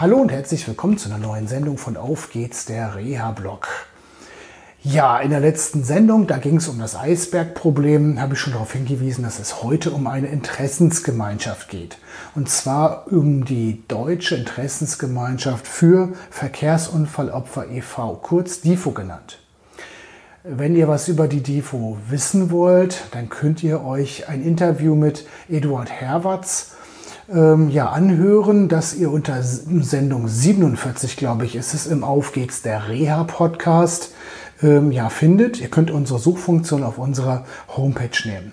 Hallo 0.00 0.18
und 0.18 0.30
herzlich 0.30 0.64
willkommen 0.68 0.96
zu 0.96 1.08
einer 1.08 1.18
neuen 1.18 1.48
Sendung 1.48 1.76
von 1.76 1.96
Auf 1.96 2.30
geht's, 2.30 2.66
der 2.66 2.94
Reha-Blog. 2.94 3.66
Ja, 4.80 5.18
in 5.18 5.30
der 5.30 5.40
letzten 5.40 5.82
Sendung, 5.82 6.28
da 6.28 6.38
ging 6.38 6.58
es 6.58 6.68
um 6.68 6.78
das 6.78 6.94
Eisbergproblem, 6.94 8.20
habe 8.20 8.34
ich 8.34 8.38
schon 8.38 8.52
darauf 8.52 8.72
hingewiesen, 8.72 9.24
dass 9.24 9.40
es 9.40 9.64
heute 9.64 9.90
um 9.90 10.06
eine 10.06 10.28
Interessensgemeinschaft 10.28 11.68
geht. 11.68 11.98
Und 12.36 12.48
zwar 12.48 13.10
um 13.10 13.44
die 13.44 13.82
Deutsche 13.88 14.36
Interessensgemeinschaft 14.36 15.66
für 15.66 16.12
Verkehrsunfallopfer 16.30 17.68
e.V., 17.68 18.20
kurz 18.22 18.60
DIFO 18.60 18.92
genannt. 18.92 19.40
Wenn 20.44 20.76
ihr 20.76 20.86
was 20.86 21.08
über 21.08 21.26
die 21.26 21.42
DIFO 21.42 21.98
wissen 22.08 22.52
wollt, 22.52 23.02
dann 23.10 23.28
könnt 23.30 23.64
ihr 23.64 23.82
euch 23.82 24.28
ein 24.28 24.44
Interview 24.44 24.94
mit 24.94 25.26
Eduard 25.48 25.90
Herwatz 25.90 26.76
ähm, 27.30 27.68
ja, 27.68 27.90
anhören, 27.90 28.68
dass 28.68 28.94
ihr 28.94 29.10
unter 29.10 29.42
Sendung 29.42 30.28
47, 30.28 31.16
glaube 31.16 31.44
ich, 31.44 31.56
ist 31.56 31.74
es 31.74 31.86
im 31.86 32.04
Auf 32.04 32.32
geht's 32.32 32.62
der 32.62 32.88
Reha-Podcast, 32.88 34.14
ähm, 34.62 34.92
ja, 34.92 35.08
findet. 35.08 35.60
Ihr 35.60 35.68
könnt 35.68 35.90
unsere 35.90 36.18
Suchfunktion 36.18 36.82
auf 36.82 36.98
unserer 36.98 37.44
Homepage 37.76 38.10
nehmen. 38.24 38.52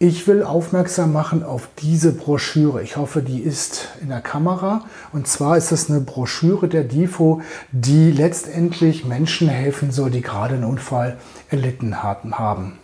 Ich 0.00 0.28
will 0.28 0.44
aufmerksam 0.44 1.12
machen 1.12 1.42
auf 1.42 1.68
diese 1.80 2.12
Broschüre. 2.12 2.82
Ich 2.84 2.96
hoffe, 2.96 3.20
die 3.20 3.40
ist 3.40 3.88
in 4.00 4.10
der 4.10 4.20
Kamera. 4.20 4.84
Und 5.12 5.26
zwar 5.26 5.56
ist 5.56 5.72
es 5.72 5.90
eine 5.90 6.00
Broschüre 6.00 6.68
der 6.68 6.84
DIFO, 6.84 7.42
die 7.72 8.12
letztendlich 8.12 9.04
Menschen 9.04 9.48
helfen 9.48 9.90
soll, 9.90 10.10
die 10.10 10.20
gerade 10.20 10.54
einen 10.54 10.64
Unfall 10.64 11.18
erlitten 11.50 12.00
haben. 12.00 12.78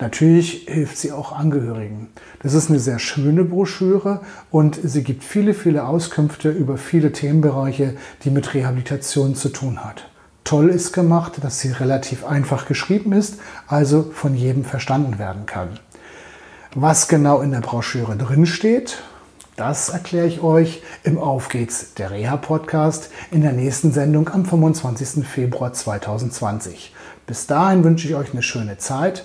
Natürlich 0.00 0.66
hilft 0.66 0.98
sie 0.98 1.12
auch 1.12 1.32
Angehörigen. 1.32 2.08
Das 2.42 2.52
ist 2.52 2.68
eine 2.68 2.80
sehr 2.80 2.98
schöne 2.98 3.44
Broschüre 3.44 4.20
und 4.50 4.78
sie 4.82 5.04
gibt 5.04 5.22
viele, 5.22 5.54
viele 5.54 5.86
Auskünfte 5.86 6.50
über 6.50 6.78
viele 6.78 7.12
Themenbereiche, 7.12 7.94
die 8.24 8.30
mit 8.30 8.54
Rehabilitation 8.54 9.34
zu 9.34 9.50
tun 9.50 9.84
hat. 9.84 10.08
Toll 10.42 10.68
ist 10.68 10.92
gemacht, 10.92 11.42
dass 11.42 11.60
sie 11.60 11.70
relativ 11.70 12.24
einfach 12.24 12.66
geschrieben 12.66 13.12
ist, 13.12 13.38
also 13.66 14.10
von 14.12 14.34
jedem 14.34 14.64
verstanden 14.64 15.18
werden 15.18 15.46
kann. 15.46 15.78
Was 16.74 17.08
genau 17.08 17.40
in 17.40 17.52
der 17.52 17.60
Broschüre 17.60 18.16
drin 18.16 18.46
steht, 18.46 18.98
das 19.56 19.88
erkläre 19.88 20.26
ich 20.26 20.42
euch 20.42 20.82
im 21.04 21.16
Auf 21.16 21.48
geht's 21.48 21.94
der 21.94 22.10
Reha 22.10 22.36
Podcast 22.36 23.10
in 23.30 23.42
der 23.42 23.52
nächsten 23.52 23.92
Sendung 23.92 24.28
am 24.28 24.44
25. 24.44 25.24
Februar 25.24 25.72
2020. 25.72 26.92
Bis 27.26 27.46
dahin 27.46 27.84
wünsche 27.84 28.08
ich 28.08 28.16
euch 28.16 28.32
eine 28.32 28.42
schöne 28.42 28.76
Zeit. 28.78 29.24